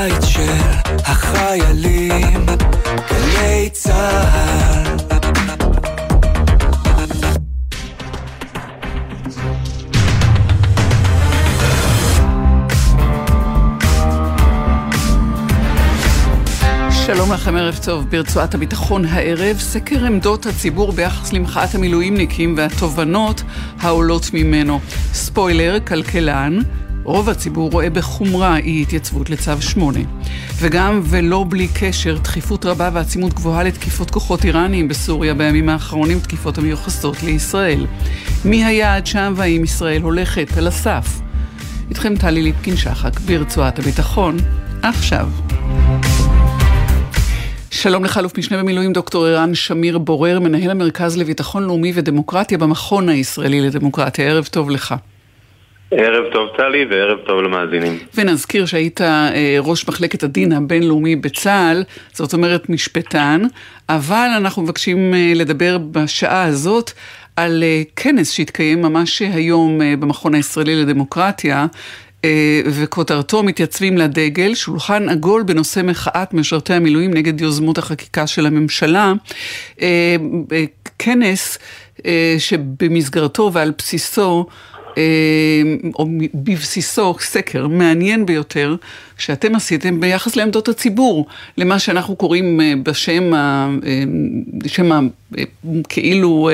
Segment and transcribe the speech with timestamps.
[0.00, 0.52] הבית של
[1.04, 2.46] החיילים,
[3.10, 5.00] גלי צה"ל
[17.06, 18.06] שלום לכם, ערב טוב.
[18.10, 23.42] ברצועת הביטחון הערב, סקר עמדות הציבור ביחס למחאת המילואימניקים והתובנות
[23.80, 24.80] העולות ממנו.
[25.12, 26.58] ספוילר, כלכלן,
[27.10, 29.98] רוב הציבור רואה בחומרה אי התייצבות לצו 8.
[30.56, 36.58] וגם ולא בלי קשר, דחיפות רבה ועצימות גבוהה לתקיפות כוחות איראניים בסוריה בימים האחרונים, תקיפות
[36.58, 37.86] המיוחסות לישראל.
[38.44, 41.20] מי היעד שם והאם ישראל הולכת על הסף?
[41.88, 44.36] איתכם טלי ליפקין-שחק ברצועת הביטחון,
[44.82, 45.28] עכשיו.
[47.70, 53.08] שלום לך, אלוף משנה במילואים דוקטור ערן שמיר בורר, מנהל המרכז לביטחון לאומי ודמוקרטיה במכון
[53.08, 54.30] הישראלי לדמוקרטיה.
[54.30, 54.94] ערב טוב לך.
[55.90, 57.98] ערב טוב טלי וערב טוב למאזינים.
[58.14, 63.42] ונזכיר שהיית אה, ראש מחלקת הדין הבינלאומי בצה"ל, זאת אומרת משפטן,
[63.88, 66.90] אבל אנחנו מבקשים אה, לדבר בשעה הזאת
[67.36, 71.66] על אה, כנס שהתקיים ממש היום במכון הישראלי לדמוקרטיה.
[72.66, 79.12] וכותרתו מתייצבים לדגל, שולחן עגול בנושא מחאת משרתי המילואים נגד יוזמות החקיקה של הממשלה.
[80.98, 81.58] כנס
[82.38, 84.46] שבמסגרתו ועל בסיסו
[85.94, 88.76] או בבסיסו סקר מעניין ביותר
[89.18, 93.32] שאתם עשיתם ביחס לעמדות הציבור, למה שאנחנו קוראים בשם,
[94.54, 95.08] בשם
[95.88, 96.50] כאילו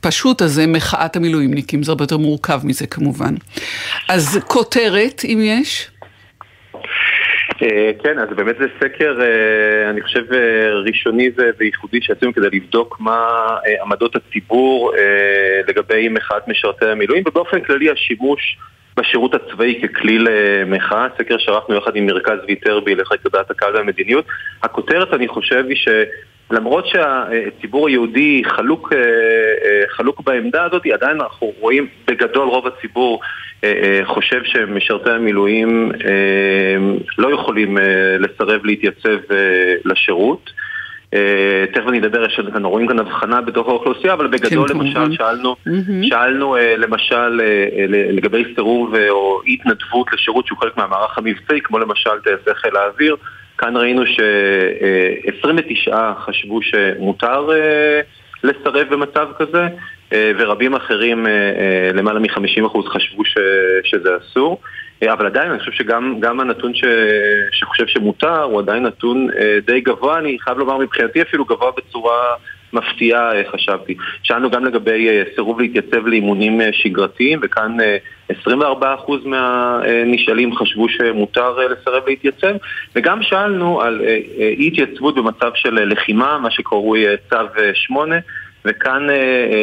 [0.00, 3.34] הפשוט הזה, מחאת המילואימניקים, זה הרבה יותר מורכב מזה כמובן.
[4.08, 5.88] אז כותרת, אם יש?
[7.62, 12.96] אה, כן, אז באמת זה סקר, אה, אני חושב, אה, ראשוני וייחודי שעשינו כדי לבדוק
[13.00, 13.26] מה
[13.82, 14.92] עמדות הציבור
[15.68, 18.58] לגבי מחאת משרתי המילואים, ובאופן כללי השימוש
[18.96, 24.24] בשירות הצבאי ככלי למחאה, סקר שערכנו יחד עם מרכז ויטרבי לחקר דעת הקהל והמדיניות.
[24.62, 25.88] הכותרת, אני חושב, היא ש...
[26.50, 33.20] למרות שהציבור היהודי חלוק, אה, אה, חלוק בעמדה הזאת, עדיין אנחנו רואים בגדול רוב הציבור
[33.64, 35.92] אה, חושב שמשרתי המילואים
[37.18, 37.78] לא יכולים
[38.18, 39.18] לסרב להתייצב
[39.84, 40.50] לשירות.
[41.72, 46.08] תכף אני אדבר, לנו רואים כאן הבחנה בתוך האוכלוסייה, אבל בגדול כן, למשל שאלנו, mm-hmm.
[46.08, 47.40] שאלנו למשל
[47.88, 53.16] לגבי סירוב או התנדבות לשירות שהוא חלק מהמערך המבצעי, כמו למשל טייסי חיל האוויר.
[53.58, 58.00] כאן ראינו ש-29 חשבו שמותר אה,
[58.44, 59.68] לסרב במצב כזה,
[60.12, 63.38] אה, ורבים אחרים, אה, למעלה מ-50% חשבו ש,
[63.84, 64.60] שזה אסור.
[65.04, 66.84] אבל עדיין אני חושב שגם הנתון ש,
[67.52, 69.28] שחושב שמותר הוא עדיין נתון
[69.66, 72.34] די גבוה, אני חייב לומר מבחינתי אפילו גבוה בצורה
[72.72, 73.94] מפתיעה חשבתי.
[74.22, 77.76] שאלנו גם לגבי סירוב להתייצב לאימונים שגרתיים, וכאן
[78.30, 78.34] 24%
[79.24, 82.54] מהנשאלים חשבו שמותר לסרב להתייצב,
[82.96, 84.00] וגם שאלנו על
[84.58, 87.36] אי התייצבות במצב של לחימה, מה שקרוי צו
[87.74, 88.16] 8.
[88.68, 89.06] וכאן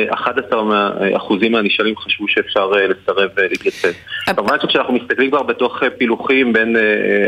[0.09, 3.87] 11 אחוזים מהנשאלים חשבו שאפשר לסרב להתייצב.
[4.25, 6.75] כמובן שכשאנחנו מסתכלים כבר בתוך פילוחים בין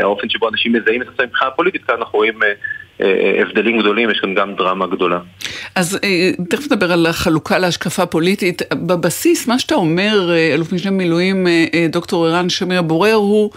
[0.02, 2.38] האופן שבו אנשים מזהים את עצמם מבחינה פוליטית, כאן אנחנו רואים
[3.40, 5.18] הבדלים גדולים, יש כאן גם דרמה גדולה.
[5.74, 8.62] אז אה, תכף נדבר על החלוקה להשקפה פוליטית.
[8.74, 13.50] בבסיס, מה שאתה אומר, אה, אלוף משנה במילואים, אה, דוקטור ערן שמיר בורר, הוא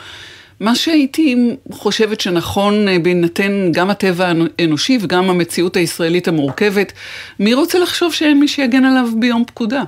[0.62, 1.36] מה שהייתי
[1.72, 2.74] חושבת שנכון
[3.04, 4.26] בהינתן גם הטבע
[4.60, 6.94] האנושי וגם המציאות הישראלית המורכבת.
[7.40, 9.82] מי רוצה לחשוב שאין מי שיגן עליו ביום פקודה?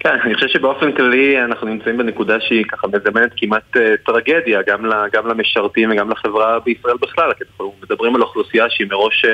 [0.00, 4.90] כן, אני חושב שבאופן כללי אנחנו נמצאים בנקודה שהיא ככה מזמנת כמעט uh, טרגדיה, גם,
[5.12, 9.28] גם למשרתים וגם לחברה בישראל בכלל, כי אנחנו מדברים על אוכלוסייה שהיא מראש uh,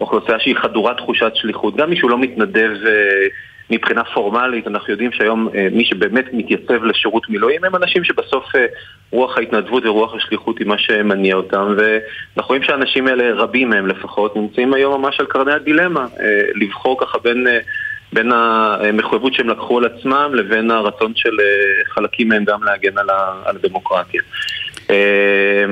[0.00, 1.76] אוכלוסייה שהיא חדורת תחושת שליחות.
[1.76, 2.70] גם מי שהוא לא מתנדב
[3.70, 8.58] מבחינה פורמלית, אנחנו יודעים שהיום uh, מי שבאמת מתייצב לשירות מילואים הם אנשים שבסוף uh,
[9.10, 14.36] רוח ההתנדבות ורוח השליחות היא מה שמניע אותם, ואנחנו רואים שהאנשים האלה, רבים מהם לפחות,
[14.36, 16.20] נמצאים היום ממש על קרני הדילמה, uh,
[16.54, 17.46] לבחור ככה בין...
[18.14, 22.98] בין המחויבות שהם לקחו על עצמם לבין הרצון של אה, חלקים מהם גם להגן
[23.44, 24.22] על הדמוקרטיה.
[24.90, 25.64] אה,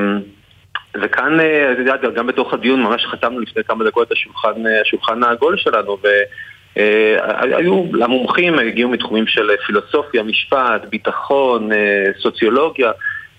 [1.02, 5.56] וכאן, אה, את יודעת, גם בתוך הדיון ממש חתמנו לפני כמה דקות השולחן, השולחן העגול
[5.56, 5.99] שלנו,
[6.76, 11.70] והיו, המומחים הגיעו מתחומים של פילוסופיה, משפט, ביטחון,
[12.22, 12.90] סוציולוגיה.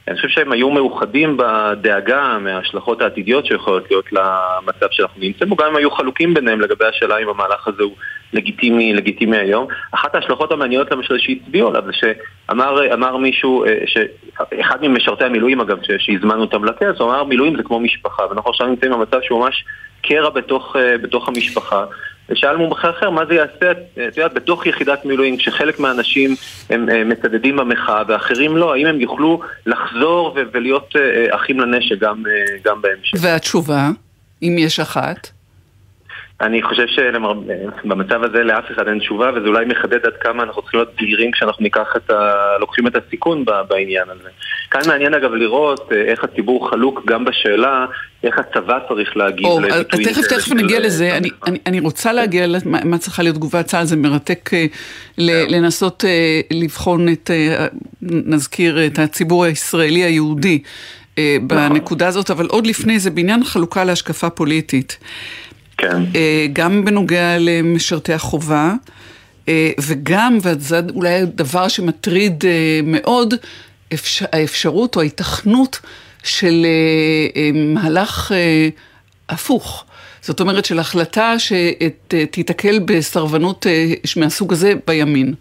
[0.07, 5.67] אני חושב שהם היו מאוחדים בדאגה מההשלכות העתידיות שיכולות להיות למצב שאנחנו נמצאים בו, גם
[5.69, 7.93] אם היו חלוקים ביניהם לגבי השאלה אם המהלך הזה הוא
[8.33, 9.67] לגיטימי, לגיטימי היום.
[9.91, 13.79] אחת ההשלכות המעניינות למשל שהצביעו עליו זה שאמר מישהו, אה,
[14.61, 18.67] אחד ממשרתי המילואים אגב, שהזמנו אותם לכס, הוא אמר מילואים זה כמו משפחה, ואנחנו עכשיו
[18.67, 19.65] נמצאים במצב שהוא ממש
[20.01, 21.85] קרע בתוך, אה, בתוך המשפחה,
[22.29, 23.71] ושאל מומחה אחר מה זה יעשה,
[24.07, 26.35] את יודעת, בתוך יחידת מילואים, כשחלק מהאנשים
[26.69, 30.95] הם מצדדים במחאה ואחרים לא, האם הם יוכלו לחזור ולהיות
[31.29, 32.23] אחים לנשק גם,
[32.65, 33.17] גם בהמשך.
[33.21, 33.89] והתשובה,
[34.43, 35.29] אם יש אחת?
[36.43, 40.79] אני חושב שבמצב הזה לאף אחד אין תשובה, וזה אולי מחדד עד כמה אנחנו צריכים
[40.79, 41.65] להיות זהירים כשאנחנו
[41.97, 42.33] את ה...
[42.59, 44.29] לוקחים את הסיכון בעניין הזה.
[44.71, 47.85] כאן מעניין אגב לראות אה, איך הציבור חלוק גם בשאלה
[48.23, 50.07] איך הצבא צריך להגיב או, לביטויים.
[50.09, 51.17] תכף, תכף נגיע לזה.
[51.17, 54.65] אני, אני, אני רוצה להגיע למה צריכה להיות תגובת צה"ל, זה מרתק אה,
[55.49, 57.31] לנסות אה, לבחון את,
[58.01, 60.61] נזכיר, את הציבור הישראלי היהודי.
[61.41, 64.97] בנקודה הזאת, אבל עוד לפני זה, בעניין חלוקה להשקפה פוליטית.
[65.89, 66.03] כן.
[66.15, 68.73] אה, גם בנוגע למשרתי החובה,
[69.47, 73.33] אה, וגם, וזה אולי הדבר שמטריד אה, מאוד,
[74.31, 75.79] האפשרות או ההיתכנות
[76.23, 76.65] של
[77.53, 78.31] מהלך
[79.29, 79.85] הפוך.
[80.21, 83.65] זאת אומרת של החלטה שתיתקל בסרבנות
[84.17, 85.33] מהסוג הזה בימין.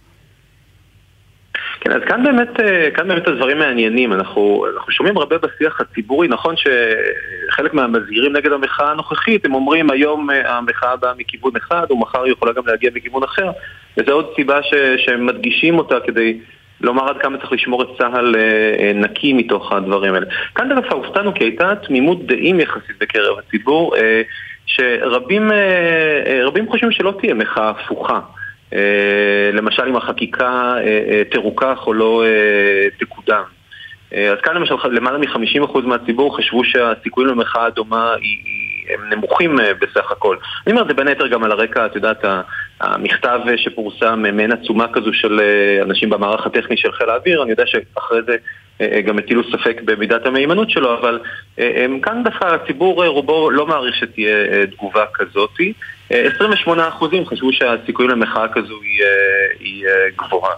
[1.85, 4.13] כן, אז כאן באמת, אה, כאן באמת הדברים מעניינים.
[4.13, 10.31] אנחנו, אנחנו שומעים הרבה בשיח הציבורי, נכון שחלק מהמזהירים נגד המחאה הנוכחית, הם אומרים היום
[10.31, 13.51] אה, המחאה באה מכיוון אחד, ומחר היא יכולה גם להגיע מכיוון אחר,
[13.97, 16.39] וזו עוד סיבה ש, שהם מדגישים אותה כדי
[16.81, 20.27] לומר עד כמה צריך לשמור את צה"ל אה, נקי מתוך הדברים האלה.
[20.55, 23.95] כאן דווקא הופתענו כי הייתה תמימות דעים יחסית בקרב הציבור,
[24.67, 25.51] שרבים
[26.69, 28.21] חושבים שלא תהיה מחאה הפוכה.
[28.73, 32.25] אה, למשל אם החקיקה אה, אה, תרוכך או לא
[32.99, 33.43] תקודם.
[34.33, 38.15] אז כאן למשל למעלה מ-50% מהציבור חשבו שהסיכויים למחאה דומה
[38.95, 40.37] הם נמוכים בסך הכל.
[40.67, 42.25] אני אומר את זה בין היתר גם על הרקע, את יודעת,
[42.81, 45.41] המכתב שפורסם, מעין עצומה כזו של
[45.83, 48.37] אנשים במערך הטכני של חיל האוויר, אני יודע שאחרי זה
[49.01, 51.19] גם הטילו ספק במידת המהימנות שלו, אבל
[52.03, 55.73] כאן דווקא הציבור רובו לא מעריך שתהיה תגובה כזאתי.
[56.11, 56.15] 28%
[57.27, 60.55] חשבו שהסיכויים למחאה כזו היא, אה, היא אה, גבוהה.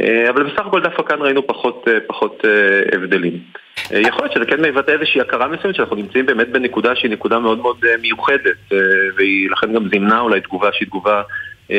[0.00, 2.44] אה, אבל בסך הכל דווקא כאן ראינו פחות, פחות
[2.92, 3.32] הבדלים.
[3.90, 7.58] יכול להיות שזה כן מבטא איזושהי הכרה מסוימת שאנחנו נמצאים באמת בנקודה שהיא נקודה מאוד
[7.58, 8.72] מאוד מיוחדת
[9.16, 11.22] והיא לכן גם זימנה אולי תגובה שהיא תגובה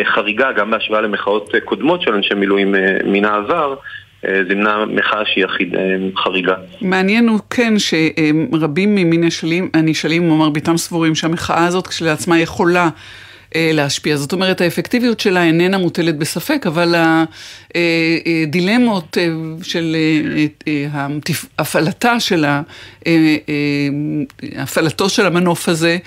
[0.03, 2.75] חריגה גם בהשוואה למחאות קודמות של אנשי מילואים
[3.06, 3.75] מן העבר
[4.23, 5.73] זימנה מחאה שהיא יחיד,
[6.17, 6.55] חריגה.
[6.81, 9.23] מעניין הוא כן שרבים ממין
[9.73, 12.89] הנשאלים ומרביתם סבורים שהמחאה הזאת כשלעצמה יכולה
[13.55, 14.17] אה, להשפיע.
[14.17, 16.95] זאת אומרת, האפקטיביות שלה איננה מוטלת בספק, אבל
[18.45, 19.29] הדילמות אה, אה,
[19.63, 19.95] של
[21.59, 22.45] הפעלתה של,
[24.57, 25.99] הפעלתו של המנוף הזה אה, אה,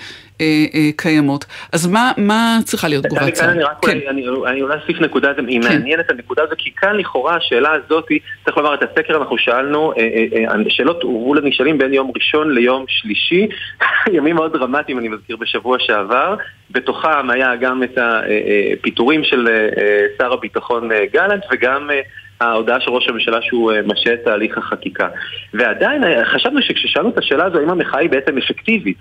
[0.97, 1.45] קיימות.
[1.73, 3.49] אז מה, מה צריכה להיות תגובת צה"ל?
[3.49, 3.97] אני, כן.
[4.09, 5.67] אני, אני אולי אוסיף נקודה, היא כן.
[5.67, 8.07] מעניינת הנקודה הזו, כי כאן לכאורה השאלה הזאת,
[8.45, 13.47] צריך לומר, את הסקר אנחנו שאלנו, אה, שאלות הובאו לנשאלים בין יום ראשון ליום שלישי,
[14.15, 16.35] ימים מאוד דרמטיים, אני מזכיר, בשבוע שעבר.
[16.71, 19.47] בתוכם היה גם את הפיטורים של
[20.17, 21.89] שר הביטחון גלנט וגם
[22.41, 25.07] ההודעה של ראש הממשלה שהוא משה את תהליך החקיקה.
[25.53, 28.97] ועדיין חשבנו שכששאלנו את השאלה הזו, האם המחאה היא בעצם אפקטיבית,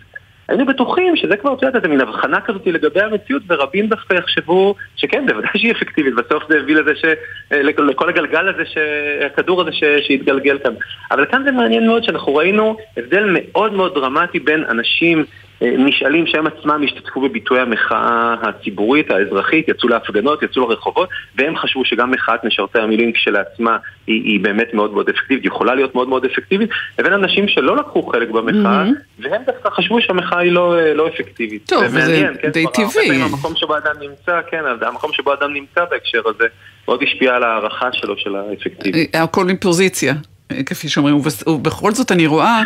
[0.50, 4.74] היינו בטוחים שזה כבר, את יודעת, איזה מין הבחנה כזאת לגבי המציאות, ורבים דווקא יחשבו
[4.96, 7.04] שכן, בוודאי שהיא אפקטיבית, בסוף זה הביא לזה ש...
[7.50, 8.78] לכל הגלגל הזה, ש...
[9.26, 9.84] הכדור הזה ש...
[10.06, 10.72] שהתגלגל כאן.
[11.10, 15.24] אבל כאן זה מעניין מאוד שאנחנו ראינו הבדל מאוד מאוד דרמטי בין אנשים
[15.62, 22.10] נשאלים שהם עצמם השתתפו בביטוי המחאה הציבורית, האזרחית, יצאו להפגנות, יצאו לרחובות, והם חשבו שגם
[22.10, 23.76] מחאת משרתי המילואים כשלעצמה
[24.06, 28.02] היא, היא באמת מאוד מאוד אפקטיבית, יכולה להיות מאוד מאוד אפקטיבית, לבין אנשים שלא לקחו
[28.02, 29.22] חלק במחאה, mm-hmm.
[29.22, 31.66] והם דווקא חשבו שהמחאה היא לא, לא אפקטיבית.
[31.68, 33.22] טוב, זה, מעניין, זה כן, די טבעי.
[33.22, 36.44] המקום שבו אדם נמצא, כן, המקום שבו אדם נמצא בהקשר הזה,
[36.88, 39.08] מאוד השפיע על ההערכה שלו של האפקטיביות.
[39.14, 40.14] הכל מפוזיציה.
[40.66, 41.16] כפי שאומרים,
[41.46, 42.62] ובכל זאת אני רואה,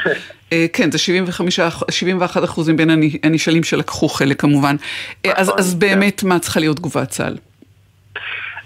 [0.53, 1.61] אה, כן, זה 75,
[1.91, 2.91] 71 אחוזים בין
[3.23, 4.77] הנשאלים שלקחו חלק כמובן.
[5.27, 5.89] אה, אז, אז כן.
[5.89, 7.35] באמת, מה צריכה להיות תגובת צה"ל?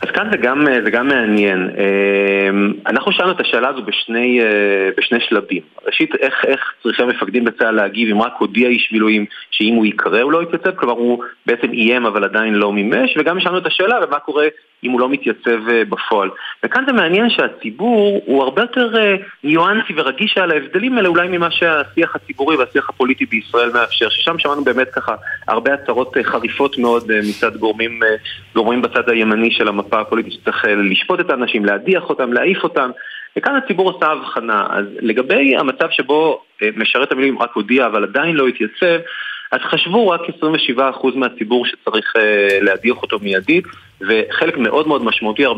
[0.02, 1.70] אז כאן זה גם, זה גם מעניין.
[1.70, 5.62] אמ, אנחנו שאלנו את השאלה הזו בשני, אה, בשני שלבים.
[5.86, 10.20] ראשית, איך, איך צריכים המפקדים בצה"ל להגיב אם רק הודיע איש מילואים שאם הוא ייקרא
[10.20, 13.96] הוא לא יתייצב, כלומר הוא בעצם איים אבל עדיין לא מימש, וגם שאלנו את השאלה
[14.04, 14.46] ומה קורה
[14.84, 16.30] אם הוא לא מתייצב אה, בפועל.
[16.64, 21.50] וכאן זה מעניין שהציבור הוא הרבה יותר אה, ניואנסי ורגיש על ההבדלים האלה אולי ממה
[21.50, 25.14] שהשיח הציבורי והשיח הפוליטי בישראל מאפשר, ששם שמענו באמת ככה
[25.48, 28.00] הרבה הצהרות חריפות מאוד מצד גורמים,
[28.54, 30.00] גורמים בצד הימני של המפה.
[30.00, 32.90] הפוליטית שצריך אה, לשפוט את האנשים, להדיח אותם, להעיף אותם,
[33.36, 34.66] וכאן הציבור עושה הבחנה.
[34.70, 39.00] אז לגבי המצב שבו אה, משרת המילואים רק הודיע אבל עדיין לא התייצב,
[39.52, 40.20] אז חשבו רק
[40.76, 40.80] 27%
[41.14, 42.12] מהציבור שצריך
[42.60, 43.64] להדיח אותו מיידית,
[44.00, 45.50] וחלק מאוד מאוד משמעותי, 46%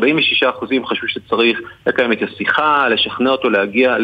[0.85, 3.95] חשבו שצריך לקיים את השיחה, לשכנע אותו להגיע,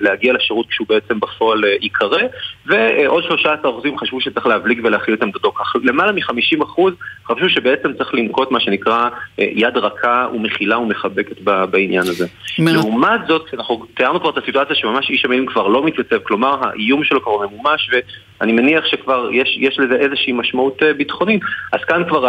[0.00, 2.22] להגיע לשירות כשהוא בעצם בפועל ייקרא,
[2.66, 3.66] ועוד 13%
[4.00, 5.52] חשבו שצריך להבליג ולהכיל את עמדתו.
[5.52, 6.80] כך למעלה מ-50%
[7.26, 11.40] חשבו שבעצם צריך לנקוט מה שנקרא יד רכה ומכילה ומחבקת
[11.70, 12.26] בעניין הזה.
[12.58, 17.04] לעומת זאת, אנחנו תיארנו כבר את הסיטואציה שממש איש המילים כבר לא מתייצב, כלומר האיום
[17.04, 21.42] שלו כבר ממומש ואני מניח שכבר יש, יש לזה איזושהי משמעות אה, ביטחונית,
[21.72, 22.24] אז כאן כבר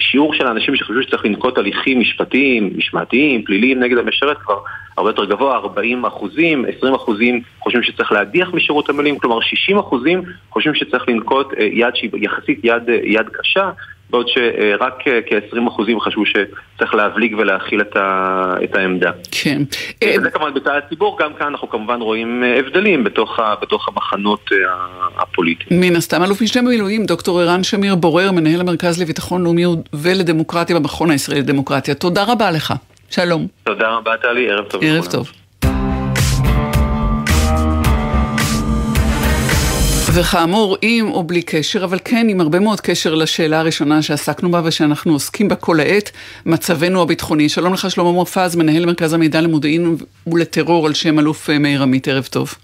[0.00, 4.58] השיעור של האנשים שחשבו שצריך לנקוט הליכים משפטיים, משמעתיים, פליליים נגד המשרת כבר
[4.96, 10.22] הרבה יותר גבוה, 40 אחוזים, 20 אחוזים חושבים שצריך להדיח משירות המילואים, כלומר 60 אחוזים
[10.50, 13.70] חושבים שצריך לנקוט אה, יד שהיא יחסית יד, אה, יד קשה.
[14.10, 14.94] בעוד שרק
[15.26, 19.10] כ-20% חשבו שצריך להבליג ולהכיל את, ה, את העמדה.
[19.30, 19.62] כן.
[20.04, 24.50] וזה כמובן בצד הציבור, גם כאן אנחנו כמובן רואים הבדלים בתוך, ה, בתוך המחנות
[25.16, 25.80] הפוליטיים.
[25.80, 31.10] מן הסתם, אלוף משנה במילואים, דוקטור ערן שמיר בורר, מנהל המרכז לביטחון לאומי ולדמוקרטיה במכון
[31.10, 31.94] הישראלי לדמוקרטיה.
[31.94, 32.74] תודה רבה לך.
[33.10, 33.46] שלום.
[33.64, 34.82] תודה רבה, טלי, ערב טוב.
[34.84, 35.39] ערב טוב.
[40.12, 44.60] וכאמור, עם או בלי קשר, אבל כן עם הרבה מאוד קשר לשאלה הראשונה שעסקנו בה
[44.64, 46.10] ושאנחנו עוסקים בה כל העת,
[46.46, 47.48] מצבנו הביטחוני.
[47.48, 52.24] שלום לך שלמה מופז, מנהל מרכז המידע למודיעין ולטרור על שם אלוף מאיר עמית, ערב
[52.24, 52.54] טוב.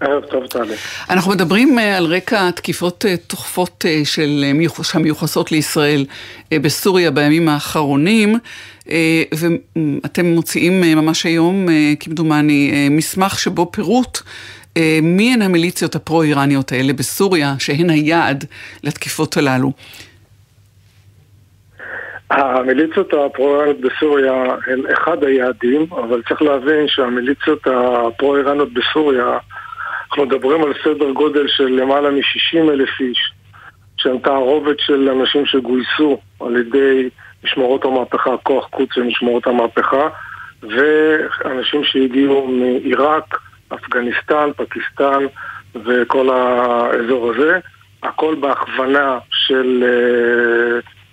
[0.00, 0.74] ערב טוב, טלי.
[1.10, 4.44] אנחנו מדברים על רקע תקיפות תוכפות של,
[4.82, 6.04] שמיוחסות לישראל
[6.54, 8.38] בסוריה בימים האחרונים,
[9.32, 11.66] ואתם מוציאים ממש היום,
[12.00, 14.18] כמדומני, מסמך שבו פירוט
[15.02, 18.44] מי הן המיליציות הפרו-איראניות האלה בסוריה, שהן היעד
[18.84, 19.72] לתקיפות הללו?
[22.30, 29.38] המיליציות הפרו-איראניות בסוריה הן אחד היעדים, אבל צריך להבין שהמיליציות הפרו-איראניות בסוריה,
[30.10, 33.32] אנחנו מדברים על סדר גודל של למעלה מ-60 אלף איש,
[33.96, 37.08] שהן תערובת של אנשים שגויסו על ידי
[37.44, 40.08] משמרות המהפכה, כוח קוץ של משמרות המהפכה,
[40.62, 43.38] ואנשים שהגיעו מעיראק,
[43.74, 45.24] אפגניסטן, פקיסטן
[45.84, 47.58] וכל האזור הזה,
[48.02, 49.84] הכל בהכוונה של,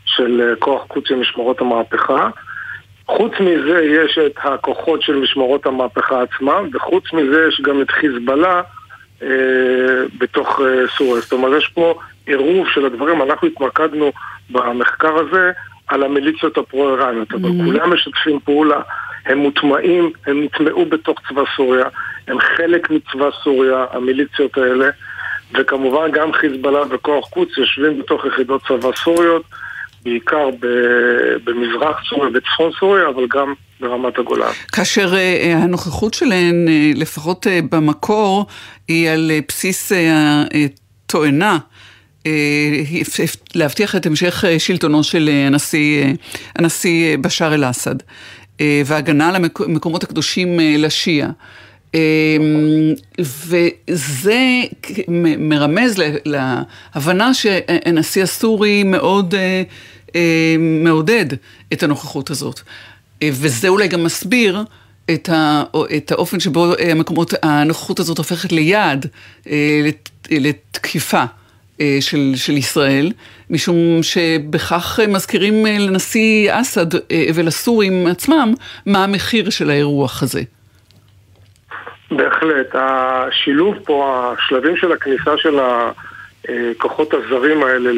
[0.05, 2.29] של כוח קודש של משמרות המהפכה.
[3.07, 8.61] חוץ מזה יש את הכוחות של משמרות המהפכה עצמם, וחוץ מזה יש גם את חיזבאללה
[9.21, 9.27] אה,
[10.17, 11.21] בתוך אה, סוריה.
[11.21, 13.21] זאת אומרת, יש פה עירוב של הדברים.
[13.21, 14.11] אנחנו התמקדנו
[14.49, 15.51] במחקר הזה
[15.87, 17.65] על המיליציות הפרו-איראניות, אבל mm-hmm.
[17.65, 18.81] כולם משתפים פעולה.
[19.25, 21.85] הם מוטמעים, הם נטמעו בתוך צבא סוריה,
[22.27, 24.89] הם חלק מצבא סוריה, המיליציות האלה,
[25.59, 29.43] וכמובן גם חיזבאללה וכוח קוץ יושבים בתוך יחידות צבא סוריות,
[30.03, 30.49] בעיקר
[31.43, 34.51] במזרח סוריה, בצפון סוריה, אבל גם ברמת הגולן.
[34.71, 38.45] כאשר uh, הנוכחות שלהן, uh, לפחות במקור,
[38.87, 39.91] היא על בסיס
[40.53, 41.57] התואנה.
[43.55, 46.05] להבטיח את המשך שלטונו של הנשיא,
[46.55, 47.95] הנשיא בשאר אל-אסד.
[48.85, 51.29] והגנה על המקומות הקדושים לשיעה.
[53.19, 54.61] וזה
[55.37, 59.35] מרמז להבנה שהנשיא הסורי מאוד
[60.59, 61.25] מעודד
[61.73, 62.59] את הנוכחות הזאת.
[63.23, 64.63] וזה אולי גם מסביר
[65.11, 69.05] את האופן שבו המקומות, הנוכחות הזאת הופכת ליעד
[70.31, 71.23] לתקיפה.
[71.83, 73.11] אה, של, של ישראל,
[73.49, 78.53] משום שבכך מזכירים אה, לנשיא אסד אה, ולסורים עצמם
[78.85, 80.41] מה המחיר של האירוח הזה.
[82.11, 82.75] בהחלט.
[82.75, 87.89] השילוב פה, השלבים של הכניסה של הכוחות הזרים האלה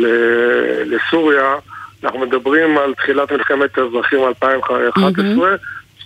[0.86, 1.56] לסוריה,
[2.04, 5.58] אנחנו מדברים על תחילת מלחמת האזרחים 2011, mm-hmm.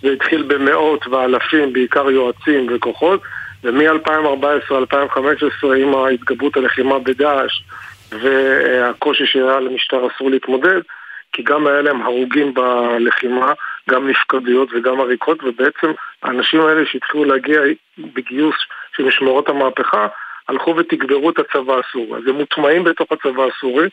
[0.02, 3.20] זה התחיל במאות ואלפים, בעיקר יועצים וכוחות.
[3.64, 7.62] ומ-2014-2015 עם ההתגברות הלחימה בדאעש
[8.12, 10.80] והקושי שהיה למשטר אסור להתמודד,
[11.32, 13.52] כי גם היה להם הרוגים בלחימה,
[13.90, 17.60] גם נפקדויות וגם עריקות, ובעצם האנשים האלה שהתחילו להגיע
[17.98, 18.54] בגיוס
[18.96, 20.06] של משמרות המהפכה,
[20.48, 22.18] הלכו ותגברו את הצבא הסורי.
[22.18, 23.88] אז הם מוטמעים בתוך הצבא הסורי,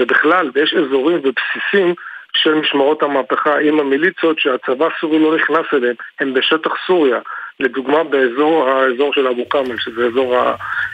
[0.00, 1.94] ובכלל, ויש אזורים ובסיסים
[2.36, 7.20] של משמרות המהפכה עם המיליציות שהצבא הסורי לא נכנס אליהם, הם בשטח סוריה.
[7.60, 10.36] לדוגמה באזור האזור של אבו כאמל, שזה אזור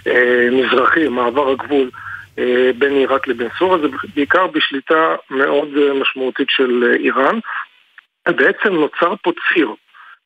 [0.07, 1.91] המזרחי, מעבר הגבול
[2.39, 7.39] אה, בין עיראק לבין סוריה, זה בעיקר בשליטה מאוד אה, משמעותית של אה, איראן.
[8.29, 9.75] בעצם נוצר פה ציר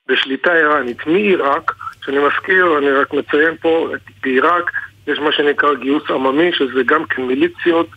[0.09, 1.73] בשליטה איראנית מעיראק,
[2.05, 3.89] שאני מזכיר, אני רק מציין פה,
[4.23, 4.71] בעיראק
[5.07, 7.89] יש מה שנקרא גיוס עממי, שזה גם כן מיליציות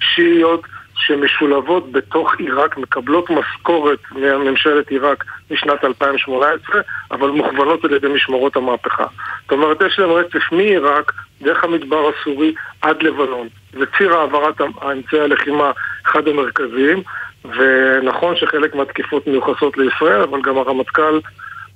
[0.00, 0.60] שיעיות
[1.06, 6.80] שמשולבות בתוך עיראק, מקבלות משכורת מממשלת עיראק משנת 2018,
[7.10, 9.06] אבל מוכוונות על ידי משמרות המהפכה.
[9.42, 13.48] זאת אומרת, יש להם רצף מעיראק, דרך המדבר הסורי, עד לבנון.
[13.72, 15.70] זה ציר העברת אמצעי הלחימה
[16.06, 17.02] אחד המרכזיים,
[17.44, 21.18] ונכון שחלק מהתקיפות מיוחסות לישראל, אבל גם הרמטכ"ל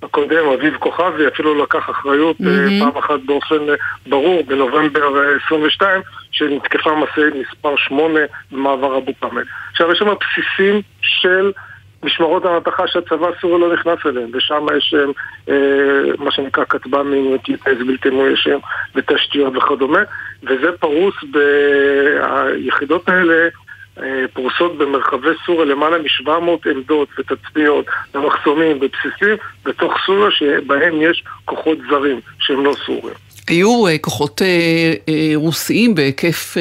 [0.03, 2.79] הקודם, אביב כוכבי, אפילו לקח אחריות mm-hmm.
[2.79, 3.75] פעם אחת באופן אה,
[4.07, 5.07] ברור בנובמבר
[5.45, 6.01] 22,
[6.31, 8.19] שנתקפה משאית מספר 8
[8.51, 9.43] במעבר אבו כרמל.
[9.71, 11.51] עכשיו יש שם בסיסים של
[12.03, 14.95] משמרות המהפכה שהצבא הסורי לא נכנס אליהם, ושם יש
[15.49, 15.55] אה,
[16.17, 18.59] מה שנקרא כטב"מים, טיוטייז בלתי מאוישים
[18.95, 19.99] ותשתיות וכדומה,
[20.43, 23.47] וזה פרוס ביחידות האלה אה,
[24.33, 27.85] פרוסות במרחבי סוריה למעלה מ-700 עמדות ותצפיות
[28.15, 29.35] ומחסומים ובסיסים
[29.65, 33.15] בתוך סוריה שבהם יש כוחות זרים שהם לא סוריה.
[33.47, 36.57] היו אה, כוחות אה, רוסיים בהיקף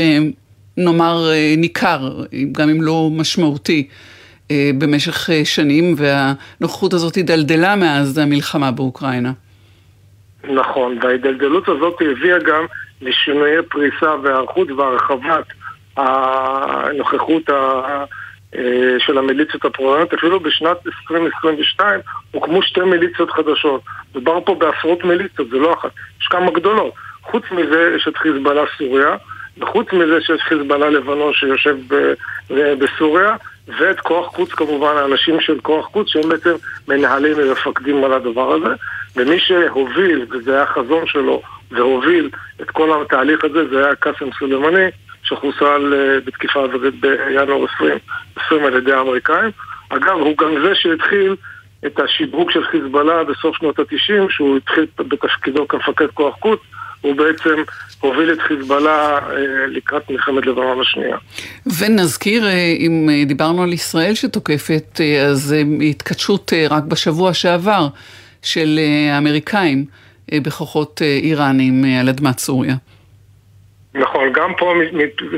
[0.77, 2.11] נאמר ניכר,
[2.53, 3.89] גם אם לא משמעותי,
[4.79, 9.33] במשך שנים, והנוכחות הזאת דלדלה מאז המלחמה באוקראינה.
[10.45, 12.65] נכון, וההידלדלות הזאת הביאה גם
[13.03, 15.45] לשינויי פריסה והיערכות והרחבת
[15.97, 18.05] הנוכחות ה...
[18.57, 22.01] אה, של המיליציות הפרואניות, אפילו בשנת 2022
[22.31, 23.81] הוקמו שתי מיליציות חדשות.
[24.11, 26.93] מדובר פה בעשרות מיליציות, זה לא אחת, יש כמה גדולות.
[27.23, 29.17] חוץ מזה יש את חיזבאללה סוריה,
[29.59, 32.15] וחוץ מזה שיש חיזבאללה לבנון שיושב ב-
[32.51, 33.37] בסוריה,
[33.79, 36.55] ואת כוח חוץ כמובן, האנשים של כוח חוץ שהם בעצם
[36.89, 38.75] מנהלים ומפקדים על הדבר הזה,
[39.17, 42.31] ומי שהוביל, וזה היה החזון שלו, והוביל
[42.63, 44.87] את כל התהליך הזה, זה היה קאסם סולימני,
[45.27, 49.51] שחוסל אה, בתקיפה אווירית בינואר 2020 על ידי האמריקאים.
[49.89, 51.37] אגב, הוא גם זה שהתחיל
[51.87, 56.61] את השדרוג של חיזבאללה בסוף שנות ה-90, שהוא התחיל בתפקידו כמפקד כוח קוץ,
[57.01, 57.63] הוא בעצם
[58.01, 61.17] הוביל את חיזבאללה אה, לקראת מלחמת לבנון השנייה.
[61.79, 65.55] ונזכיר, אה, אם דיברנו על ישראל שתוקפת, אז
[65.91, 67.89] התכתשות רק בשבוע שעבר
[68.43, 68.81] של
[69.13, 69.85] האמריקאים
[70.35, 72.75] בכוחות איראנים על אדמת סוריה.
[73.97, 74.75] נכון, גם פה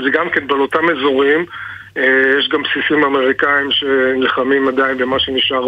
[0.04, 1.46] זה גם כן על אותם אזורים.
[1.96, 5.66] אה, יש גם בסיסים אמריקאים שנלחמים עדיין במה שנשאר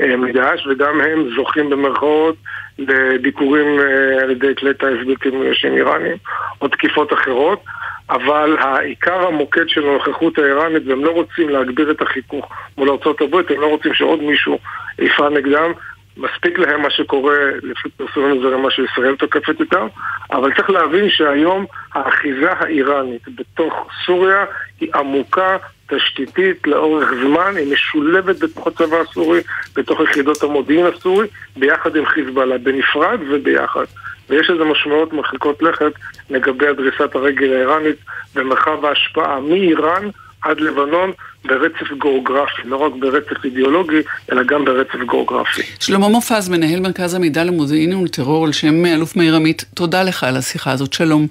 [0.00, 2.36] אה, מדאעש וגם הם זוכים במרכאות
[2.78, 6.16] לביקורים אה, על ידי כלי טיס בלתי מאוישים איראנים
[6.62, 7.64] או תקיפות אחרות
[8.10, 13.60] אבל העיקר המוקד של הנוכחות האיראנית והם לא רוצים להגביר את החיכוך מול ארה"ב, הם
[13.60, 14.58] לא רוצים שעוד מישהו
[14.98, 15.72] יפעל נגדם
[16.16, 19.86] מספיק להם מה שקורה לפי פרסומים זה מה שישראל תוקפת איתם,
[20.32, 24.44] אבל צריך להבין שהיום האחיזה האיראנית בתוך סוריה
[24.80, 25.56] היא עמוקה,
[25.88, 29.40] תשתיתית, לאורך זמן, היא משולבת בתוך הצבא הסורי,
[29.76, 33.84] בתוך יחידות המודיעין הסורי, ביחד עם חיזבאללה, בנפרד וביחד.
[34.28, 35.92] ויש לזה משמעויות מרחיקות לכת
[36.30, 37.96] לגבי הדריסת הרגל האיראנית
[38.34, 40.08] במרחב ההשפעה מאיראן
[40.42, 41.12] עד לבנון
[41.44, 43.96] ברצף גיאוגרפי, לא רק ברצף אידיאולוגי,
[44.32, 45.62] אלא גם ברצף גיאוגרפי.
[45.80, 50.36] שלמה מופז, מנהל מרכז המידע למודיעין ולטרור על שם אלוף מאיר עמית, תודה לך על
[50.36, 51.26] השיחה הזאת, שלום.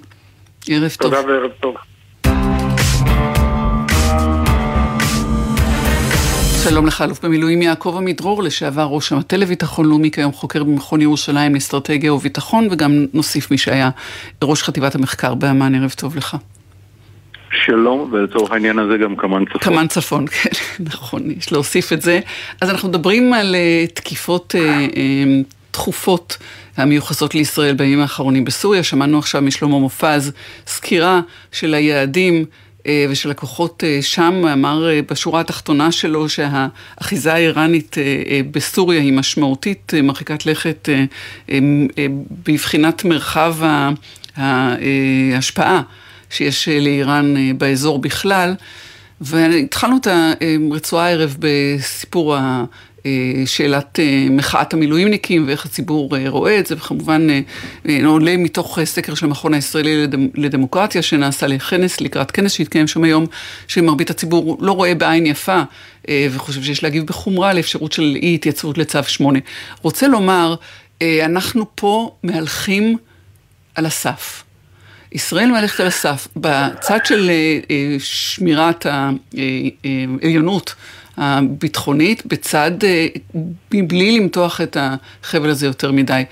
[0.68, 1.14] ערב טוב.
[1.14, 1.76] תודה וערב טוב.
[6.64, 11.54] שלום לך, אלוף במילואים יעקב עמידרור, לשעבר ראש המטה לביטחון לאומי, כיום חוקר במכון ירושלים
[11.54, 13.90] לאסטרטגיה וביטחון, וגם נוסיף מי שהיה
[14.44, 16.36] ראש חטיבת המחקר באמ"ן, ערב טוב לך.
[17.66, 19.60] שלום, ולצורך העניין הזה גם כמן צפון.
[19.60, 22.20] כמן צפון, כן, נכון, יש להוסיף את זה.
[22.60, 24.96] אז אנחנו מדברים על uh, תקיפות uh, uh,
[25.70, 26.38] תכופות
[26.76, 28.82] המיוחסות לישראל בימים האחרונים בסוריה.
[28.82, 30.32] שמענו עכשיו משלמה מופז
[30.66, 31.20] סקירה
[31.52, 32.44] של היעדים
[33.10, 37.96] ושל הכוחות שם, אמר בשורה התחתונה שלו שהאחיזה האיראנית
[38.50, 40.88] בסוריה היא משמעותית, מרחיקת לכת
[42.46, 43.56] בבחינת מרחב
[44.36, 45.82] ההשפעה.
[46.34, 48.54] שיש אה, לאיראן אה, באזור בכלל.
[49.20, 50.06] והתחלנו את
[50.70, 52.64] הרצועה הערב בסיפור ה...
[53.46, 57.26] שאלת אה, מחאת המילואימניקים ואיך הציבור רואה את זה, וכמובן
[58.04, 63.26] עולה מתוך סקר של המכון הישראלי לדמוקרטיה שנעשה לכנס, לקראת כנס שהתקיים שם היום,
[63.68, 65.62] שמרבית הציבור לא רואה בעין יפה
[66.10, 69.38] וחושב שיש להגיב בחומרה לאפשרות של אי התייצבות לצו 8.
[69.82, 70.54] רוצה לומר,
[71.02, 72.96] אנחנו פה מהלכים
[73.74, 74.43] על הסף.
[75.14, 76.28] ישראל מלכת על הסף.
[76.36, 80.74] בצד של אה, אה, שמירת העליונות
[81.16, 83.06] הביטחונית, בצד, אה,
[83.74, 86.22] מבלי למתוח את החבל הזה יותר מדי.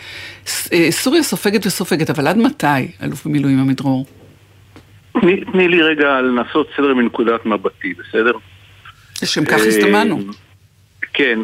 [0.91, 2.67] סוריה סופגת וסופגת, אבל עד מתי,
[3.03, 4.07] אלוף במילואים המדרור?
[5.53, 8.33] תני לי רגע לנסות סדר מנקודת מבטי, בסדר?
[9.23, 10.19] לשם כך הזדמנו.
[11.13, 11.39] כן,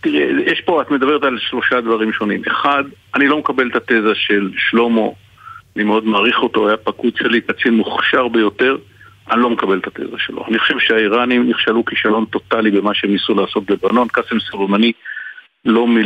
[0.00, 2.42] תראי, יש פה, את מדברת על שלושה דברים שונים.
[2.46, 5.08] אחד, אני לא מקבל את התזה של שלמה
[5.76, 8.76] אני מאוד מעריך אותו, היה פקוד שלי, קצין מוכשר ביותר,
[9.30, 10.44] אני לא מקבל את התזה שלו.
[10.48, 14.08] אני חושב שהאיראנים נכשלו כישלון טוטאלי במה שהם ניסו לעשות בלבנון.
[14.08, 14.92] קאסם סרומני,
[15.64, 15.96] לא מ...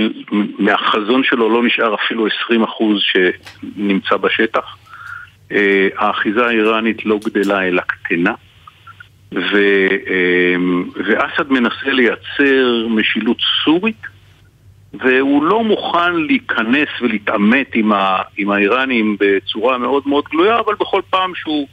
[0.59, 2.31] מהחזון שלו לא נשאר אפילו 20%
[2.99, 4.77] שנמצא בשטח.
[5.53, 8.35] אה, האחיזה האיראנית לא גדלה אלא קטנה.
[9.35, 9.59] ו,
[10.07, 14.10] אמ, ואסד מנסה לייצר משילות סורית,
[14.95, 21.01] והוא לא מוכן להיכנס ולהתעמת עם, ה, עם האיראנים בצורה מאוד מאוד גלויה, אבל בכל
[21.11, 21.69] פעם שהוא,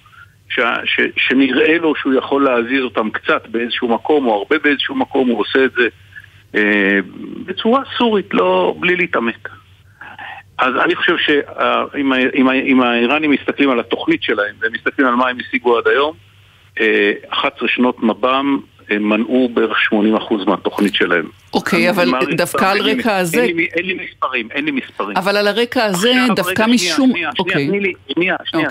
[0.50, 5.30] ש, ש, שנראה לו שהוא יכול להזיז אותם קצת באיזשהו מקום, או הרבה באיזשהו מקום,
[5.30, 5.88] הוא עושה את זה
[6.56, 7.00] אה,
[7.46, 9.48] בצורה סורית, לא, בלי להתעמת.
[10.58, 15.78] אז אני חושב שאם האיראנים מסתכלים על התוכנית שלהם, והם מסתכלים על מה הם השיגו
[15.78, 16.14] עד היום,
[17.30, 18.60] 11 שנות מב"ם
[18.92, 19.96] מנעו בערך 80%
[20.48, 21.26] מהתוכנית שלהם.
[21.54, 23.44] אוקיי, אבל דווקא על רקע הזה...
[23.44, 25.18] אין לי מספרים, אין לי מספרים.
[25.18, 27.10] אבל על הרקע הזה, דווקא משום...
[27.12, 28.70] שנייה, שנייה, שנייה, שנייה.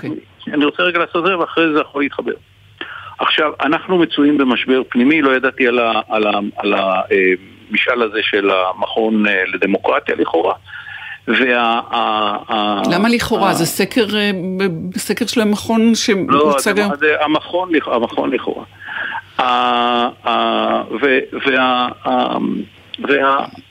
[0.53, 2.33] אני רוצה רגע לעשות זה, ואחרי זה יכול להתחבר.
[3.19, 10.53] עכשיו, אנחנו מצויים במשבר פנימי, לא ידעתי על המשאל הזה של המכון לדמוקרטיה לכאורה.
[11.27, 11.81] וה...
[12.91, 13.53] למה לכאורה?
[13.53, 14.05] זה סקר,
[14.97, 16.79] סקר של המכון שמוצג...
[16.79, 18.63] לא, המכון, המכון לכאורה.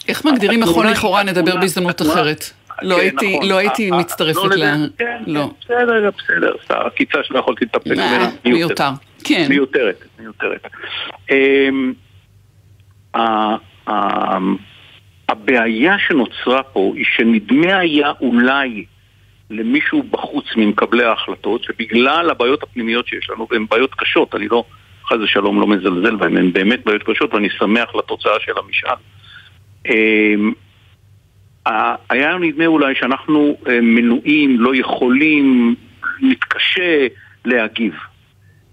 [0.09, 1.23] איך מגדירים מכון לכאורה?
[1.23, 2.45] נדבר בהזדמנות אחרת.
[2.83, 4.87] לא הייתי, לא הייתי מצטרפת ל...
[5.27, 5.51] לא.
[5.61, 8.31] בסדר, בסדר, עקיצה שלא יכולתי להתאפק ממנה.
[8.45, 8.91] מיותר.
[9.25, 9.47] כן.
[9.49, 10.67] מיותרת, מיותרת.
[15.29, 18.85] הבעיה שנוצרה פה היא שנדמה היה אולי
[19.51, 24.65] למישהו בחוץ ממקבלי ההחלטות, שבגלל הבעיות הפנימיות שיש לנו, והן בעיות קשות, אני לא,
[25.07, 28.97] חס ושלום לא מזלזל בהן, הן באמת בעיות קשות ואני שמח לתוצאה של המשאל.
[29.87, 30.53] אמ,
[32.11, 35.75] היה נדמה אולי שאנחנו אה, מנועים, לא יכולים,
[36.21, 37.07] מתקשה
[37.45, 37.95] להגיב.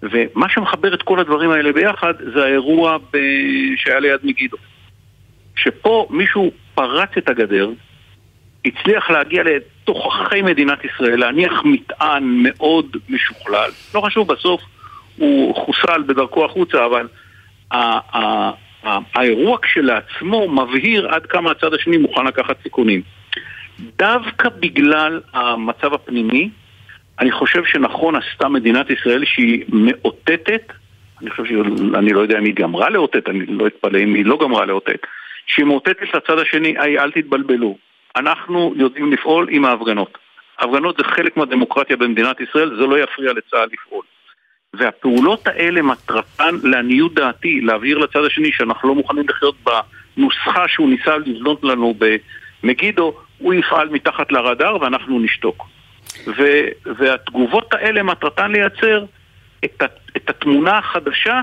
[0.04, 2.98] ומה שמחבר את כל הדברים האלה ביחד זה האירוע
[3.76, 4.58] שהיה ליד מגידו.
[5.56, 7.70] שפה מישהו פרץ את הגדר,
[8.66, 13.70] הצליח להגיע לתוככי מדינת ישראל, להניח מטען מאוד משוכלל.
[13.96, 14.62] לא חשוב, בסוף
[15.18, 17.08] הוא חוסל בדרכו החוצה, אבל
[19.16, 23.02] האירוע כשלעצמו מבהיר עד כמה הצד השני מוכן לקחת סיכונים.
[23.80, 26.50] דווקא בגלל המצב הפנימי,
[27.20, 30.74] אני חושב שנכון עשתה מדינת ישראל שהיא מאותתת,
[31.22, 34.38] אני חושב שאני לא יודע אם היא גמרה לאותת, אני לא אתפלא אם היא לא
[34.42, 35.00] גמרה לאותת,
[35.46, 37.78] שהיא מאותתת לצד השני, היי, אל תתבלבלו.
[38.16, 40.18] אנחנו יודעים לפעול עם ההפגנות.
[40.60, 44.04] הפגנות זה חלק מהדמוקרטיה במדינת ישראל, זה לא יפריע לצה"ל לפעול.
[44.74, 49.56] והפעולות האלה מטרתן, לעניות דעתי, להבהיר לצד השני שאנחנו לא מוכנים לחיות
[50.18, 51.94] בנוסחה שהוא ניסה לבנות לנו
[52.64, 55.68] במגידו, הוא יפעל מתחת לרדאר ואנחנו נשתוק.
[56.28, 59.06] ו- והתגובות האלה מטרתן לייצר
[59.66, 59.86] את, ה-
[60.18, 61.42] את התמונה החדשה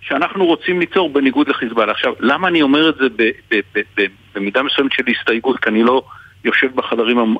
[0.00, 1.92] שאנחנו רוצים ליצור בניגוד לחיזבאללה.
[1.92, 3.06] עכשיו, למה אני אומר את זה
[4.34, 5.58] במידה מסוימת של הסתייגות?
[5.58, 6.02] כי אני לא
[6.44, 7.36] יושב בחדרים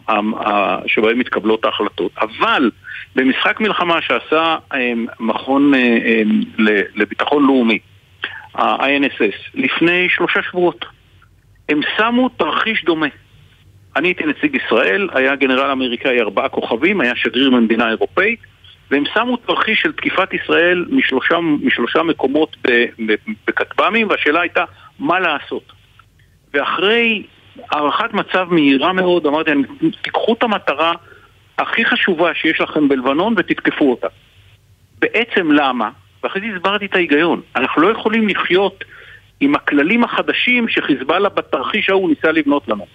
[0.87, 2.13] שבהם מתקבלות ההחלטות.
[2.21, 2.71] אבל
[3.17, 6.41] במשחק מלחמה שעשה אמ, מכון אה, אמ,
[6.95, 7.79] לביטחון לאומי,
[8.55, 10.85] ה-INSS, לפני שלושה שבועות,
[11.69, 13.07] הם שמו תרחיש דומה.
[13.97, 18.41] אני הייתי נציג ישראל, היה גנרל אמריקאי ארבעה כוכבים, היה שגריר במדינה אירופאית,
[18.91, 22.57] והם שמו תרחיש של תקיפת ישראל משלושה, משלושה מקומות
[23.47, 24.65] בכטב"מים, והשאלה הייתה
[24.99, 25.73] מה לעשות.
[26.55, 27.23] ואחרי
[27.71, 29.51] הערכת מצב מהירה מאוד, אמרתי,
[30.03, 30.93] תיקחו את המטרה
[31.59, 34.07] הכי חשובה שיש לכם בלבנון ותתקפו אותה.
[34.99, 35.91] בעצם למה?
[36.23, 37.41] ואחרי זה הסברתי את ההיגיון.
[37.57, 38.85] אנחנו לא יכולים לחיות
[39.41, 42.87] עם הכללים החדשים שחיזבאללה בתרחיש ההוא ניסה לבנות לנו.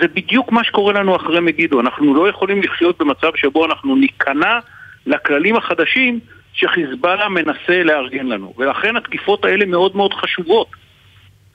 [0.00, 1.80] זה בדיוק מה שקורה לנו אחרי מגידו.
[1.80, 4.58] אנחנו לא יכולים לחיות במצב שבו אנחנו ניכנע
[5.06, 6.20] לכללים החדשים
[6.52, 8.54] שחיזבאללה מנסה לארגן לנו.
[8.58, 10.68] ולכן התקיפות האלה מאוד מאוד חשובות.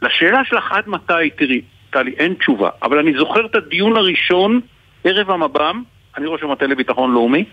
[0.02, 1.62] לשאלה שלך עד מתי, תראי,
[1.96, 2.70] טלי, אין תשובה.
[2.84, 4.60] אבל אני זוכר את הדיון הראשון,
[5.04, 5.84] ערב המב"ם,
[6.18, 7.46] אני ראש המטה לביטחון לאומי,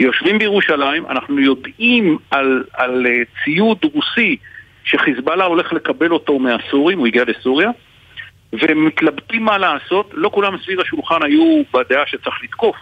[0.00, 4.36] יושבים בירושלים, אנחנו יודעים על, על אה, ציוד רוסי
[4.84, 7.70] שחיזבאללה הולך לקבל אותו מהסורים, הוא הגיע לסוריה,
[8.52, 12.76] ומתלבטים מה לעשות, לא כולם סביב השולחן היו בדעה שצריך לתקוף.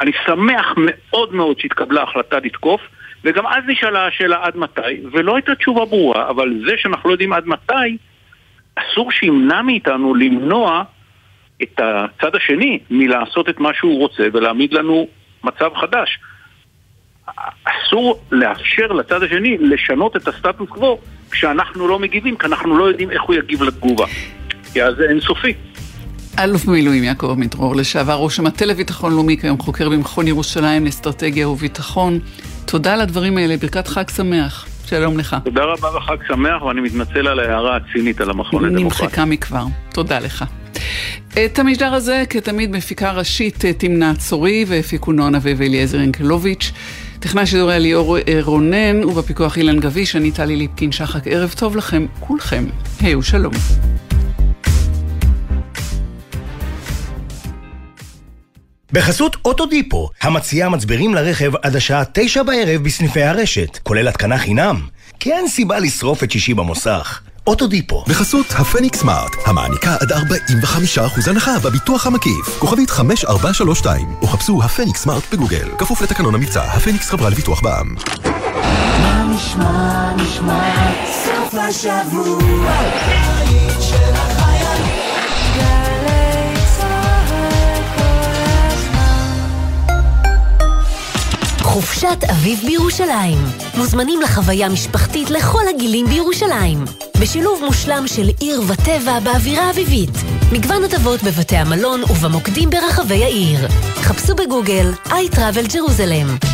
[0.00, 2.80] אני שמח מאוד מאוד שהתקבלה החלטה לתקוף,
[3.24, 7.32] וגם אז נשאלה השאלה עד מתי, ולא הייתה תשובה ברורה, אבל זה שאנחנו לא יודעים
[7.32, 7.96] עד מתי,
[8.76, 10.82] אסור שימנע מאיתנו למנוע
[11.62, 15.06] את הצד השני מלעשות את מה שהוא רוצה ולהעמיד לנו
[15.44, 16.18] מצב חדש.
[17.64, 20.98] אסור לאפשר לצד השני לשנות את הסטטוס קוו
[21.30, 24.06] כשאנחנו לא מגיבים, כי אנחנו לא יודעים איך הוא יגיב לתגובה.
[24.72, 25.54] כי אז זה אינסופי.
[26.38, 32.18] אלוף במילואים יעקב מידרור, לשעבר ראש המטה לביטחון לאומי, כיום חוקר במכון ירושלים לאסטרטגיה וביטחון.
[32.66, 34.69] תודה על הדברים האלה, ברכת חג שמח.
[34.90, 35.36] שלום לך.
[35.44, 39.06] תודה רבה וחג שמח, ואני מתנצל על ההערה הצינית על המכון לדמוקרטיה.
[39.06, 39.64] נמחקה מכבר.
[39.92, 40.44] תודה לך.
[41.44, 46.72] את המשדר הזה, כתמיד, מפיקה ראשית תמנה צורי, והפיקו נונה ואליעזר ינקלוביץ'.
[47.20, 51.26] טכנאי שידורי ליאור רונן, ובפיקוח אילן גביש, אני טלי ליפקין שחק.
[51.26, 52.64] ערב טוב לכם, כולכם.
[53.00, 53.52] היי ושלום.
[58.92, 64.80] בחסות אוטודיפו, המציעה מצברים לרכב עד השעה תשע בערב בסניפי הרשת, כולל התקנה חינם.
[65.20, 67.20] כי אין סיבה לשרוף את שישי במוסך.
[67.46, 68.04] אוטודיפו.
[68.08, 72.58] בחסות הפניקס סמארט, המעניקה עד 45% הנחה בביטוח המקיף.
[72.58, 75.68] כוכבית 5432, או חפשו הפניקס סמארט בגוגל.
[75.78, 77.94] כפוף לתקנון המבצע, הפניקס חברה לביטוח בע"מ.
[79.02, 80.92] מה נשמע, נשמע,
[81.24, 82.72] סוף השבוע,
[92.10, 93.38] חופשת אביב בירושלים.
[93.74, 96.84] מוזמנים לחוויה משפחתית לכל הגילים בירושלים.
[97.20, 100.10] בשילוב מושלם של עיר וטבע באווירה אביבית.
[100.52, 103.68] מגוון הטבות בבתי המלון ובמוקדים ברחבי העיר.
[104.02, 106.46] חפשו בגוגל iTravel Jerusalem.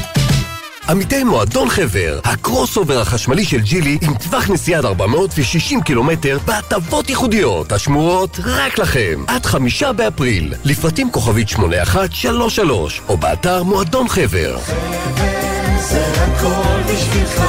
[0.88, 7.73] עמיתי מועדון חבר, הקרוסאובר החשמלי של ג'ילי עם טווח נסיעה עד 460 קילומטר בהטבות ייחודיות
[7.73, 15.46] השמורות רק לכם עד חמישה באפריל לפרטים כוכבית 8133 או באתר מועדון חבר חבר
[15.81, 17.43] זה הכל בשבילך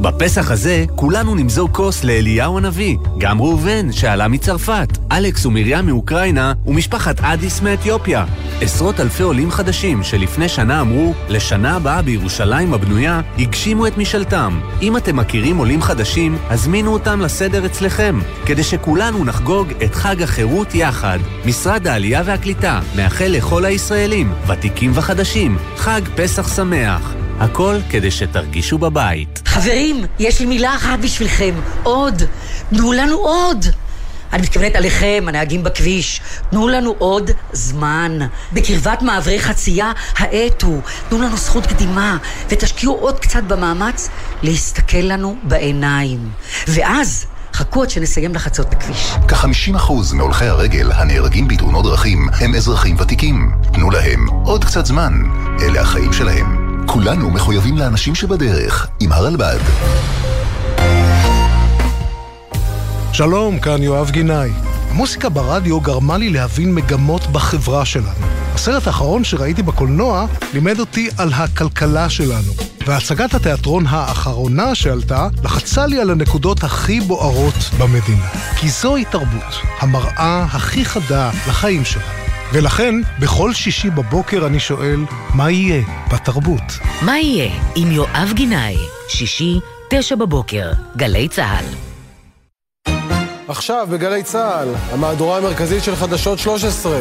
[0.00, 7.20] בפסח הזה כולנו נמזוג כוס לאליהו הנביא, גם ראובן שעלה מצרפת, אלכס ומרים מאוקראינה ומשפחת
[7.20, 8.24] אדיס מאתיופיה.
[8.60, 14.60] עשרות אלפי עולים חדשים שלפני שנה אמרו, לשנה הבאה בירושלים הבנויה, הגשימו את משאלתם.
[14.82, 20.74] אם אתם מכירים עולים חדשים, הזמינו אותם לסדר אצלכם, כדי שכולנו נחגוג את חג החירות
[20.74, 21.18] יחד.
[21.46, 27.19] משרד העלייה והקליטה מאחל לכל הישראלים, ותיקים וחדשים, חג פסח שמח.
[27.40, 29.42] הכל כדי שתרגישו בבית.
[29.46, 31.54] חברים, יש לי מילה אחת בשבילכם.
[31.82, 32.22] עוד.
[32.70, 33.66] תנו לנו עוד.
[34.32, 36.20] אני מתכוונת עליכם, הנהגים בכביש.
[36.50, 38.18] תנו לנו עוד זמן.
[38.52, 40.80] בקרבת מעברי חצייה, האט הוא.
[41.08, 42.16] תנו לנו זכות קדימה,
[42.48, 44.08] ותשקיעו עוד קצת במאמץ
[44.42, 46.30] להסתכל לנו בעיניים.
[46.68, 47.26] ואז...
[47.54, 49.12] חכו עד שנסיים לחצות את הכביש.
[49.28, 53.52] כ-50% מהולכי הרגל הנהרגים בתאונות דרכים הם אזרחים ותיקים.
[53.72, 55.12] תנו להם עוד קצת זמן.
[55.62, 56.69] אלה החיים שלהם.
[56.92, 59.58] כולנו מחויבים לאנשים שבדרך, עם הרלב"ד.
[63.12, 64.50] שלום, כאן יואב גינאי.
[64.90, 68.26] המוסיקה ברדיו גרמה לי להבין מגמות בחברה שלנו.
[68.54, 72.52] הסרט האחרון שראיתי בקולנוע לימד אותי על הכלכלה שלנו.
[72.86, 78.28] והצגת התיאטרון האחרונה שעלתה לחצה לי על הנקודות הכי בוערות במדינה.
[78.56, 82.19] כי זוהי תרבות, המראה הכי חדה לחיים שלנו.
[82.52, 85.00] ולכן, בכל שישי בבוקר אני שואל,
[85.34, 85.82] מה יהיה
[86.12, 86.78] בתרבות?
[87.02, 88.76] מה יהיה עם יואב גינאי?
[89.08, 89.60] שישי,
[89.90, 91.64] תשע בבוקר, גלי צה"ל.
[93.48, 97.00] עכשיו בגלי צה"ל, המהדורה המרכזית של חדשות 13.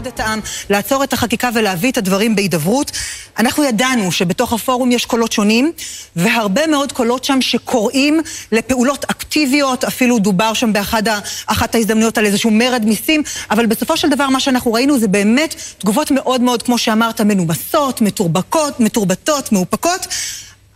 [0.00, 2.92] לאחד את העם, לעצור את החקיקה ולהביא את הדברים בהידברות.
[3.38, 5.72] אנחנו ידענו שבתוך הפורום יש קולות שונים,
[6.16, 8.20] והרבה מאוד קולות שם שקוראים
[8.52, 14.28] לפעולות אקטיביות, אפילו דובר שם באחת ההזדמנויות על איזשהו מרד מיסים, אבל בסופו של דבר
[14.28, 20.06] מה שאנחנו ראינו זה באמת תגובות מאוד מאוד, כמו שאמרת, מנומסות, מתורבקות, מתורבתות, מאופקות.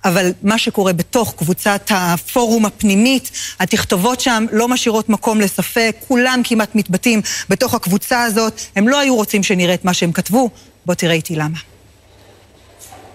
[0.05, 6.75] אבל מה שקורה בתוך קבוצת הפורום הפנימית, התכתובות שם לא משאירות מקום לספק, כולם כמעט
[6.75, 10.51] מתבטאים בתוך הקבוצה הזאת, הם לא היו רוצים שנראה את מה שהם כתבו,
[10.87, 11.59] בוא תראה איתי למה.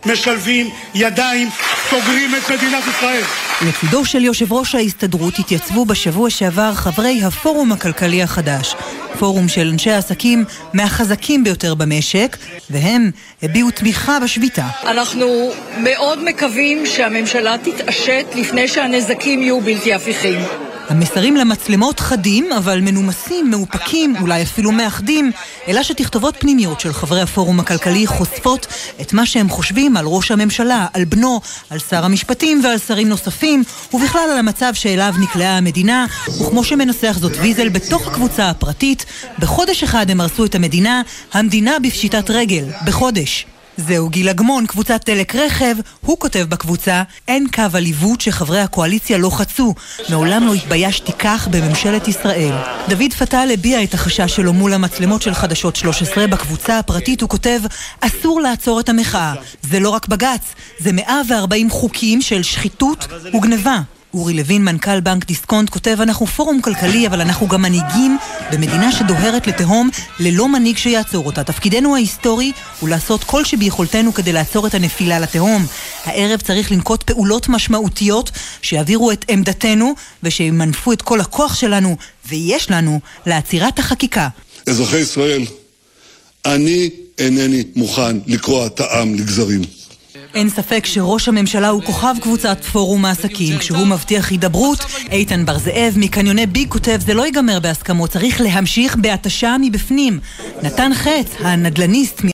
[0.06, 1.49] משלבים ידיים,
[1.89, 3.23] סוגרים את מדינת ישראל.
[3.62, 8.75] לצידו של יושב ראש ההסתדרות התייצבו בשבוע שעבר חברי הפורום הכלכלי החדש.
[9.19, 12.38] פורום של אנשי עסקים מהחזקים ביותר במשק,
[12.69, 13.12] והם
[13.43, 14.67] הביעו תמיכה בשביתה.
[14.84, 20.39] אנחנו מאוד מקווים שהממשלה תתעשת לפני שהנזקים יהיו בלתי הפיכים.
[20.89, 25.32] המסרים למצלמות חדים, אבל מנומסים, מאופקים, אולי אפילו מאחדים,
[25.67, 28.67] אלא שתכתובות פנימיות של חברי הפורום הכלכלי חושפות
[29.02, 33.63] את מה שהם חושבים על ראש הממשלה, על בנו, על שר המשפטים ועל שרים נוספים,
[33.93, 36.06] ובכלל על המצב שאליו נקלעה המדינה,
[36.41, 38.99] וכמו שמנסח זאת ויזל בתוך הקבוצה הפרטית,
[39.40, 41.02] בחודש אחד הם הרסו את המדינה,
[41.34, 43.46] המדינה בפשיטת רגל, בחודש.
[43.88, 49.30] זהו גיל אגמון, קבוצת דלק רכב, הוא כותב בקבוצה, אין קו עליבות שחברי הקואליציה לא
[49.30, 49.74] חצו.
[50.10, 52.54] מעולם לא התביישתי כך בממשלת ישראל.
[52.88, 57.60] דוד פטל הביע את החשש שלו מול המצלמות של חדשות 13 בקבוצה הפרטית, הוא כותב,
[58.02, 59.34] אסור לעצור את המחאה.
[59.62, 63.82] זה לא רק בג"ץ, זה 140 חוקים של שחיתות וגניבה.
[64.13, 68.17] אורי לוין, מנכ"ל בנק דיסקונט, כותב, אנחנו פורום כלכלי, אבל אנחנו גם מנהיגים
[68.52, 71.43] במדינה שדוהרת לתהום ללא מנהיג שיעצור אותה.
[71.43, 75.65] תפקידנו ההיסטורי הוא לעשות כל שביכולתנו כדי לעצור את הנפילה לתהום.
[76.06, 79.93] הערב צריך לנקוט פעולות משמעותיות שיעבירו את עמדתנו
[80.24, 81.98] ושימנפו את כל הכוח שלנו,
[82.30, 84.28] ויש לנו, לעצירת החקיקה.
[84.67, 85.45] אזרחי ישראל
[86.45, 89.79] אני אינני מוכן לקרוע את העם לגזרים.
[90.36, 93.58] אין ספק שראש הממשלה הוא כוכב קבוצת פורום העסקים.
[93.58, 94.80] כשהוא מבטיח הידברות,
[95.12, 100.20] איתן בר זאב מקניוני ביג כותב זה לא ייגמר בהסכמות, צריך להמשיך בהתשה מבפנים.
[100.63, 102.24] נתן חץ, הנדלניסט